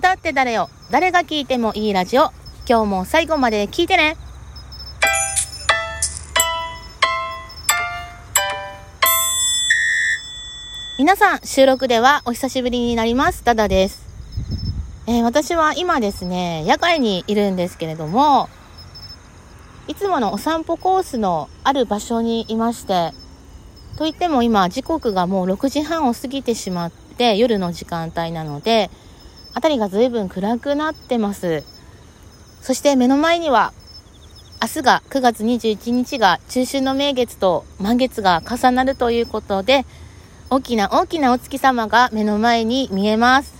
[0.00, 0.70] 語って誰よ？
[0.90, 2.32] 誰が聞いてもいいラジオ。
[2.68, 4.16] 今日も最後まで聞いてね。
[10.98, 13.44] 皆さん収録ではお久しぶりになります。
[13.44, 14.04] ダダです、
[15.06, 18.48] えー私は今ですね野外にいるんですけれども
[19.86, 23.12] いつものお散歩コースのある場所にいまして
[23.96, 28.90] といっても今時刻がもう6時半を過ぎてしまって夜の時間帯なので
[29.54, 31.62] 辺りが随分暗くなってます。
[32.60, 33.72] そして目の前には
[34.62, 39.84] 明日が9月21日が中秋の名月と満月が重なるということで
[40.48, 43.54] 大きな大きなお月様が目の前に見えます。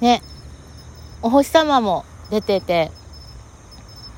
[0.00, 0.22] ね。
[1.22, 2.92] お星様も出てて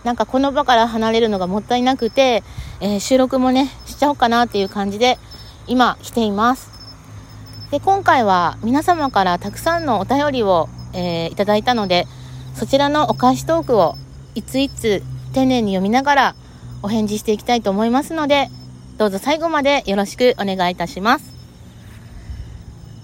[0.04, 2.44] なんかこの場から離れるのがもったいなくて、
[2.80, 5.18] えー収録もねしちゃおうかなっていう感じで
[5.66, 6.75] 今来ています。
[7.70, 12.06] で今回は皆様からたくさんのお便りを、えーいただいたので
[12.54, 13.96] そちらのお返しトークを
[14.34, 15.02] いついつ
[15.34, 16.34] 丁寧に読みながら
[16.82, 18.48] お返事していきたいと思いますので
[18.96, 21.34] どうぞ最後までよろしくお願いいたします。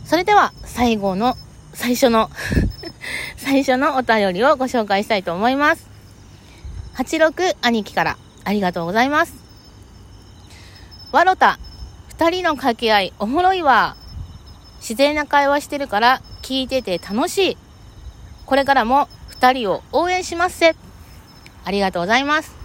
[0.05, 1.37] それでは最後の
[1.75, 2.31] 最初の
[3.37, 5.89] 最初のお便りをご紹介したいと思います。
[6.95, 9.35] 86兄貴からありがとうございます。
[11.13, 11.59] わろた
[12.09, 13.97] 二人の掛け合いおもろいわ。
[14.83, 17.57] 自然な会話してるから聞いてて楽しい
[18.47, 20.75] これからも二人を応援しますせ
[21.65, 22.57] ありがとうございます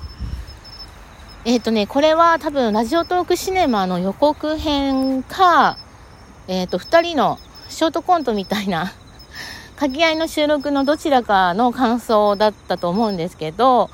[1.45, 5.77] えっ、とねこれは多分ラジオトークシネマの予告編か
[6.47, 7.37] えっ、と二人の
[7.69, 8.91] ショートコントみたいな
[9.77, 13.91] 掛け合いの収録のどちらかの感想だったと思うんですけど、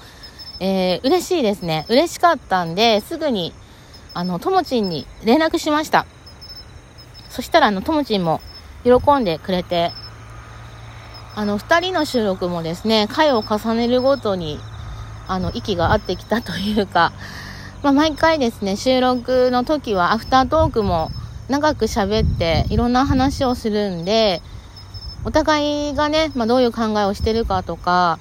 [0.62, 1.86] えー嬉しいですね。
[1.90, 3.54] 嬉しかったんで、すぐに、
[4.14, 6.06] あの、ともちんに連絡しました。
[7.34, 8.42] そしたら、あの、ともちんも
[8.84, 9.92] 喜んでくれて、
[11.36, 14.60] あの、二人の収録もですね、回を重ねるごとに、
[15.28, 17.12] あの、息が合ってきたというか、
[17.82, 21.10] まあ、毎回ですね、収録の時はアフタートークも
[21.50, 24.44] 長く喋って、いろんな話をするんで、
[25.26, 28.20] お互いがね、まあ、どういう考えをしてるかとか、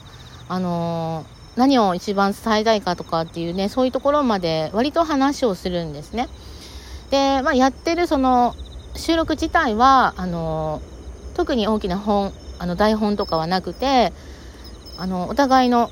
[0.49, 6.28] あのー何を一番伝えたいかとかっていうね、そういうところまで割と話をするんですね。
[7.11, 8.55] で、まあ、やってるその
[8.94, 10.80] 収録自体は、あの
[11.34, 14.12] 特に大きな本、あの台本とかはなくて、
[14.98, 15.91] あの、お互いの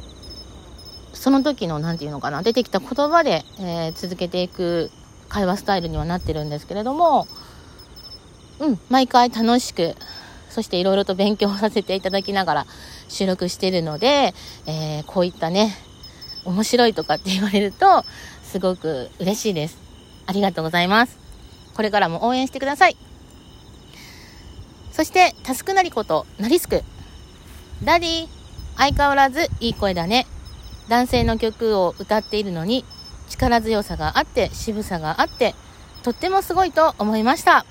[1.13, 4.91] その時の、なんていうのかな、出てきた言葉で、えー続けていく
[5.29, 7.27] 会話スタイルにはなってるんですけれども、
[8.59, 9.95] うん、毎回楽しく、
[10.49, 12.67] そしていろいろと勉強させていただきながら
[13.09, 14.35] 収録してるので、
[14.67, 15.75] えーこういったね、
[16.45, 18.05] 面白いとかって言われると、
[18.43, 19.79] すごく嬉しいです。
[20.27, 21.20] ありがとうございます。
[21.81, 22.97] これからも応援してください。
[24.93, 26.83] そして、タスクなりこと、なりすく。
[27.83, 28.29] ダディ、
[28.77, 30.27] 相変わらずいい声だね。
[30.91, 32.85] 男性の曲を歌っているのに、
[33.31, 35.55] 力強さがあって、渋さがあって、
[36.03, 37.65] とってもすごいと思いました。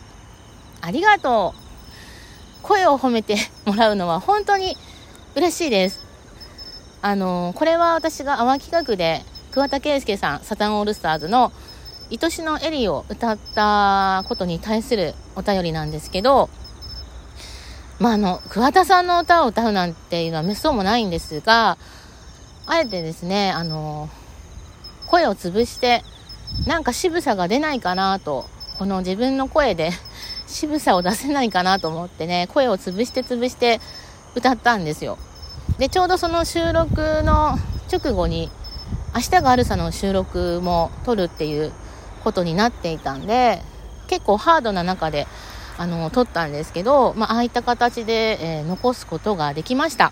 [0.82, 2.64] ありがとう。
[2.64, 4.76] 声を褒めて もらうのは本当に
[5.36, 6.00] 嬉しいです。
[7.04, 9.22] あのこれは私が淡企画で
[9.52, 11.52] 桑田佳祐さん、サタンオールスターズの
[12.12, 16.50] 愛しのエリーを歌ったことに対するお便りなんですけど、
[18.00, 21.78] まあ、あの、桑田さんの歌を歌うなんていうのはめっそうもないんですが、
[22.66, 24.10] あえてですね、あの、
[25.08, 26.04] 声を潰して、
[26.66, 28.46] なんか渋さが出ないかなと、
[28.80, 29.92] この自分の声で
[30.48, 33.82] 渋さを出せないかなと思ってね、声を潰して潰して
[34.34, 35.18] 歌ったんですよ。
[35.78, 37.60] で、ちょうどその収録の
[37.92, 38.50] 直後に、
[39.14, 41.74] 明日があるさの収録も撮るっていう
[42.20, 43.62] ことになっていたんで、
[44.08, 45.28] 結構ハードな中で、
[45.78, 50.12] あの、撮ったんですけど、まあ、ああいった形で、えー残すことができました。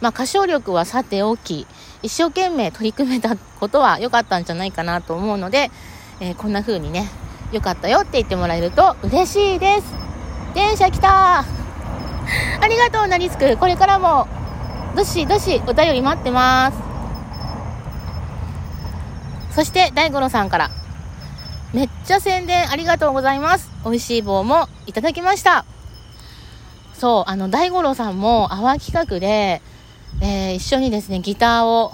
[0.00, 1.66] まあ、歌唱力はさておき、
[2.02, 5.70] 一生懸命取り組めたことは良かったんじゃないかなと思うので、
[6.20, 7.08] えーこんな風にね、
[7.52, 9.94] 良かったよって言ってもらえると嬉しいです。
[10.54, 11.44] 電車来た
[12.60, 13.56] ありがとう、なりすく。
[13.56, 14.26] これからも、
[14.94, 16.78] どしどしお便り待ってます。
[19.54, 20.70] そして、大五郎さんから、
[21.74, 23.70] めっちゃ宣伝ありがとうございます。
[23.84, 25.66] 美味しい棒もいただきました。
[26.94, 29.60] そう、あの、大五郎さんも、泡企画で、
[30.22, 31.92] えー一緒にですね、ギターを、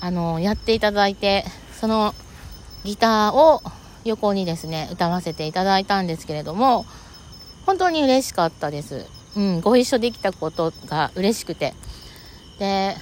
[0.00, 1.44] あの、やっていただいて、
[1.78, 2.14] その
[2.82, 3.62] ギターを
[4.04, 6.86] 横にですね、歌わせていただいたんですけれども、
[7.66, 9.06] 本当に嬉しかったです。
[9.36, 11.74] うん、ご一緒できたことが嬉しくて。
[12.58, 12.96] で、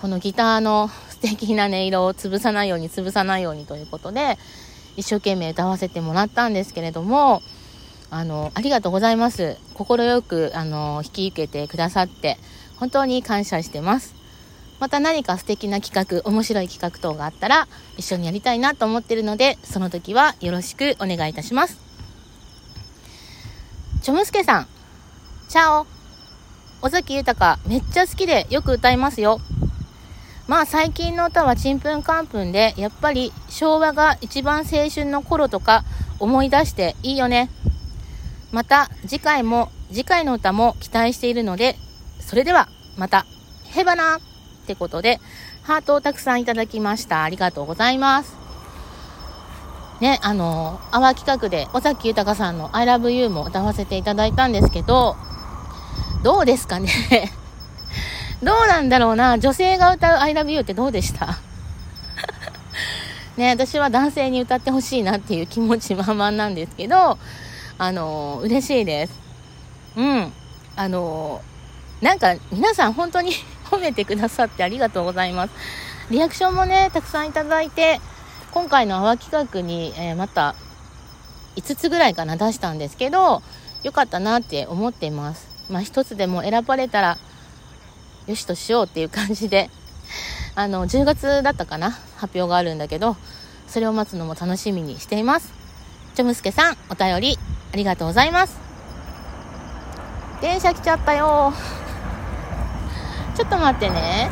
[0.00, 0.88] このギターの
[1.22, 4.38] 素敵な音色を潰さないように潰さないようにということで、
[4.96, 7.42] 一生懸命歌わせてもらったんですけれども、
[8.10, 9.58] あの、ありがとうございます。
[9.74, 12.38] 快く、あの、引き受けてくださって、
[12.76, 14.14] 本当に感謝してます。
[14.80, 17.68] また何か素敵な企画、面白い企画等があったら、
[17.98, 21.78] 一緒にやりたいなと思ってるので、その時はよろしくお願いいたします。
[24.02, 24.68] ちょむすけさん、
[25.50, 25.86] チャオ
[26.80, 29.38] 尾崎豊めっちゃ好きでよく歌いますよ。
[30.46, 35.84] まあ最近の歌はちんぷんかんぷんで、やっぱり昭和が一番青春の頃とか
[36.18, 37.50] 思い出していいよね。
[38.52, 41.76] また次回も、次回の歌も期待しているので、
[42.20, 43.26] それではまた、
[43.70, 44.20] へばなっ
[44.66, 45.20] てことで、
[45.62, 47.22] ハートをたくさんいただきました。
[47.22, 48.34] ありがとうございます。
[50.00, 55.16] ね、あの、アワー企画で尾崎豊さんの I love you も歌わせていただいたんですけど、
[56.22, 56.90] どうですかね
[58.42, 59.38] どうなんだろうな。
[59.38, 61.38] 女性が歌う I love you ってどうでした？
[63.36, 67.18] ね、私は男性に歌ってほしいなっていう気持ち満々なんですけど、
[67.78, 69.12] あの、嬉しいです。
[69.96, 70.32] うん。
[70.76, 71.42] あの、
[72.00, 73.32] なんか皆さん本当に
[73.70, 75.52] 褒めてくださってありがとうございます。
[76.10, 78.00] リアクションもね、たくさんいただいて、
[78.52, 80.54] 今回の泡企画に、えー、また
[81.56, 83.42] 5つぐらいかな出したんですけど、
[83.82, 85.46] よかったなって思っています。
[85.68, 87.18] まあ一つでも選ばれたら、
[88.26, 89.70] よしとしようっていう感じで、
[90.54, 93.16] あの、10月だったかな発表があるんだけど、
[93.66, 95.52] それを待つのも楽しみにしています。
[96.14, 97.38] ちょむすけさん、お便り
[97.72, 98.58] ありがとうございます。
[100.40, 101.52] 電車来ちゃったよ。
[103.36, 104.28] ちょっと待ってね。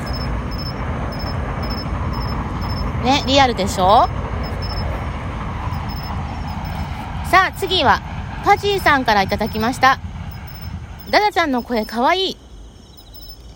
[3.04, 4.08] ね、リアルでしょ？
[7.30, 8.00] さあ、次は、
[8.44, 9.98] パジーさんからいただきました。
[11.10, 12.47] ダダちゃんの声かわいい。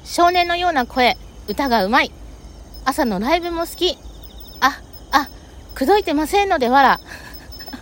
[0.04, 1.16] 少年のような声、
[1.48, 2.10] 歌がうまい。
[2.84, 3.96] 朝のライブも好き。
[4.60, 4.80] あ、
[5.12, 5.28] あ、
[5.74, 7.00] 口説いてませんのでわら。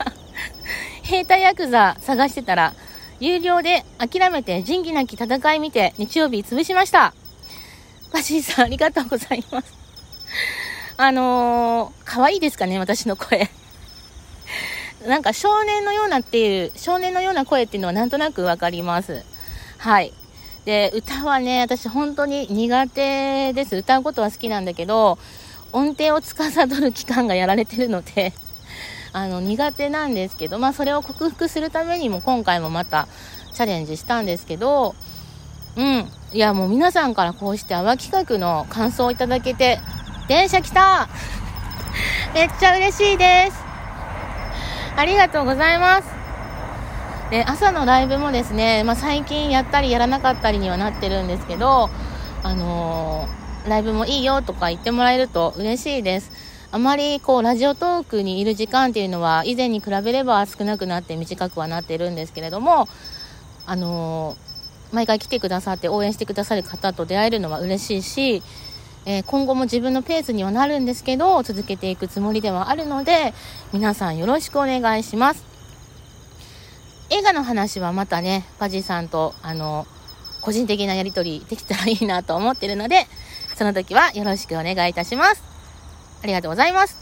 [1.03, 2.75] 兵隊ヤクザ探してたら、
[3.21, 7.15] 有料で諦めて仁義なき戦い見て日曜日潰しました。
[8.13, 9.73] バシーさんありがとうございます。
[10.97, 13.51] あのー、可愛いですかね、私の声。
[15.07, 19.25] なんか少年のようなっていう、少年のような声っていうのはなんとなくわかります。
[19.79, 20.13] はい。
[20.71, 23.75] で、歌はね、私本当に苦手です。
[23.75, 25.19] 歌うことは好きなんだけど、
[25.73, 28.33] 音程を司る期間がやられてるので、
[29.13, 33.09] あの、苦手なんですけど、まあそれを克服するためにも今回もまた
[33.53, 34.95] チャレンジしたんですけど、
[35.75, 36.09] うん。
[36.33, 39.81] いや、もう皆さんからこうして泡企画の感想をいただけて、
[40.29, 41.09] 電車来た
[42.33, 43.57] めっちゃ嬉しいです。
[44.97, 46.20] ありがとうございます。
[47.31, 51.89] で朝のライブもですね、まあ、最近やったりやらなかったりにはなってるんですけど、
[52.43, 56.33] あのー、ライブもいいよとか言ってもらえると嬉しいです。
[56.73, 62.89] あまりこうラジオトークにいる時間っていうのは以前に比べれば少なくなって短くはなってるんですけれども、
[63.65, 68.43] あのー、毎回来てくださって応援してくださる方と出会えるのは嬉しいし、
[69.07, 73.35] えー、今後も自分のペースにはなるんですけど、続けていくつもりではあるので、
[73.73, 75.50] 皆さんよろしくお願いします。
[77.13, 79.87] 映画の話はまたね、パジさんと、あの、
[80.43, 83.07] 個人的なやりとりできたらいいなと思ってるので、
[83.57, 85.43] その時はよろしくお願いいたします。
[86.23, 86.97] ありがとうございます。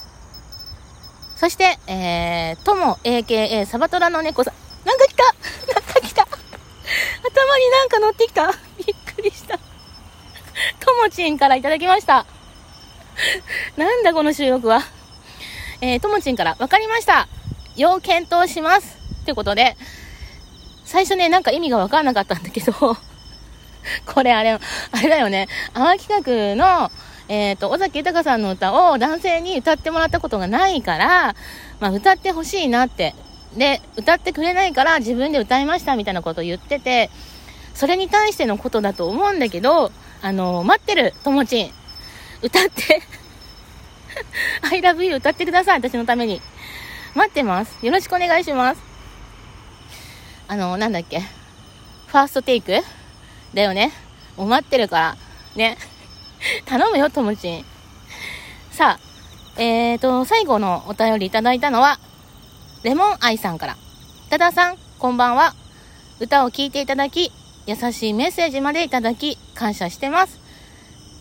[1.36, 4.54] そして、えー、とも AKA サバトラの猫さん。
[4.86, 5.24] なんか来た
[5.74, 6.28] なんか来た頭
[7.58, 9.58] になんか乗ってきたびっくりした。
[9.58, 9.62] と
[11.02, 12.26] もちんからいただきました。
[13.76, 14.82] なんだこの収録は？
[15.80, 17.28] えー、ともちんから、わかりました。
[17.76, 18.96] 要検討します。
[19.24, 19.76] ということで、
[20.88, 22.72] 最初ね、なんか意味がわからなかったんだけど、
[24.06, 24.58] これあれ、あ
[25.02, 26.90] れだよね、淡企画の、
[27.28, 31.36] えっ、ー、と、尾崎豊さんの歌を男性に歌ってもらったことがないから、
[31.78, 33.14] まあ、歌ってほしいなって。
[33.54, 37.10] で、歌ってくれないから自分で歌いましたみたいなことを言ってて、
[37.74, 39.92] それに対してのことだと思うんだけど、
[40.22, 41.70] あの、待ってる、ともちん。
[42.40, 43.02] 歌って
[44.72, 46.40] I love you 歌ってください、私のために。
[47.14, 47.76] 待ってます。
[47.84, 48.87] よろしくお願いします。
[50.48, 52.72] あの、なんだっけ、ファーストテイク？
[53.52, 53.92] だよね。
[54.36, 55.16] もう待ってるから。
[55.56, 55.76] ね。
[56.64, 57.64] 頼むよ、ともちん。
[58.70, 61.98] さあ、えーと、最後のお便りいただいたのは、
[62.82, 63.76] レモンアイさんから。
[64.30, 65.54] 多田さん、こんばんは。
[66.18, 67.30] 歌を聴いていただき、
[67.66, 70.40] 優しいメッセージまでいただき、感謝してます。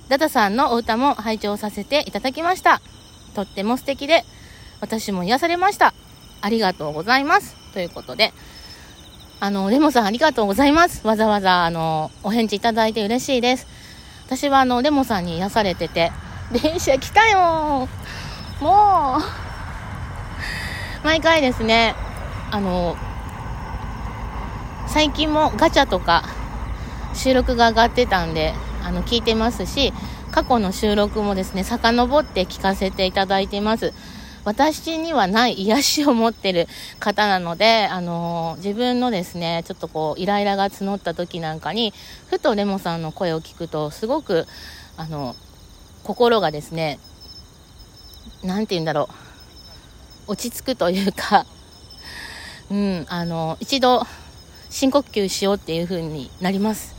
[0.07, 2.79] ダダさんのお歌も拝聴させていただきました。
[3.35, 4.23] とっても素敵で、
[4.79, 5.93] 私も癒されました。
[6.39, 7.55] ありがとうございます。
[7.73, 8.33] ということで、
[9.39, 11.05] あの、レモさんありがとうございます。
[11.05, 13.67] わざわざ、あの、お返事いただいて嬉しいです。
[14.25, 16.11] 私は、あの、レモさんに癒されてて、
[16.51, 17.87] 電車来たよ
[18.59, 21.93] もう、毎回ですね、
[22.49, 22.97] あの、
[24.87, 26.23] 最近もガチャとか
[27.13, 29.93] 収録が上がってたんで、あの、聞いてますし、
[30.31, 33.93] 過去の収録もですね、遡って聞かせていただいてます。
[34.47, 36.67] 私にはない癒しを持ってる
[36.99, 41.93] 方なので、あの、自分のですね、ちょっとこう、イライラが募った時なんかに、
[42.29, 44.47] ふとレモさんの声を聞くと、すごく、
[44.95, 45.35] あの、
[46.05, 46.97] 心がですね、
[48.41, 49.09] なんて言うんだろ
[50.27, 51.45] う、落ち着くというか、
[52.71, 54.07] うん、あの、一度、
[54.69, 56.95] 深呼吸しようっていう風になります。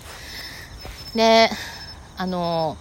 [1.15, 1.49] で、
[2.19, 2.77] あの、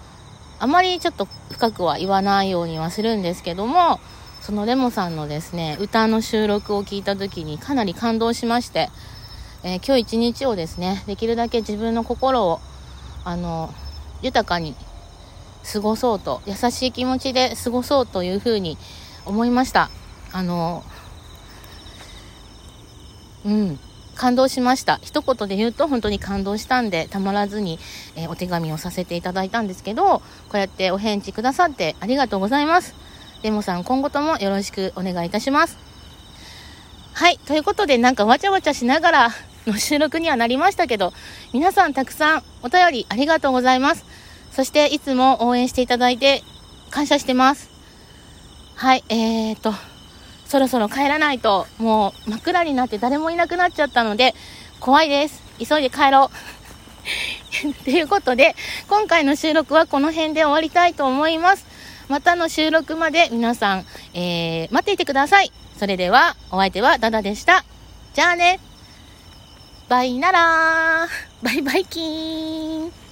[0.59, 4.01] あまりちょっと深くは言わないようにはするんですけども、
[4.41, 8.89] そのレモさんのですね、歌の収録を聞いた時にかなり感動しまして、
[9.63, 12.59] えー、今日一日をですね、できるだけ自分の心を、
[13.23, 13.73] あの、
[14.21, 14.75] 豊かに
[15.71, 18.77] 過ごそうと、優しい気持ちで過ごそうというふうに
[19.25, 19.89] 思いました。
[20.31, 20.83] あの、
[23.45, 23.79] うん、
[24.15, 24.99] 感動しました。
[25.01, 27.79] 一言で言うと本当に感動したんで、たまらずに、
[28.15, 33.06] えー、お手紙をさせていただいたんですけど、こうやってお返事くださってありがとうございます。
[33.43, 35.77] レモさん、今後ともよろしくお願いいたします。
[37.13, 37.37] はい。
[37.39, 39.29] ということで、なんかわちゃわちゃしながら
[39.65, 41.13] の収録にはなりましたけど、
[41.53, 44.05] 皆さんたくさんお便りありがとうございます。
[44.51, 46.43] そして、いつも応援していただいて
[46.89, 47.69] 感謝してます。
[48.75, 49.03] はい。
[49.09, 49.73] えーと、
[50.45, 54.33] そろそろ帰らないと、もう真っ暗になって誰もいなくなっちゃったので、
[54.79, 55.43] 怖いです。
[55.59, 57.73] 急いで帰ろう。
[57.83, 58.55] ということで、
[58.87, 61.76] 今回の収録はこの辺で終わりたいと思います。
[62.09, 65.51] またの収録まで皆さん、えー、待っていてください。
[65.77, 67.65] それでは、お相手はダダでした。
[68.13, 68.59] じゃあね。
[69.89, 71.45] バイならー。
[71.45, 73.06] バイバイキーン。